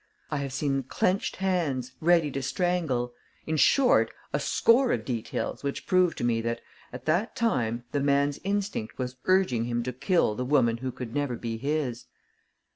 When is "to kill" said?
9.83-10.33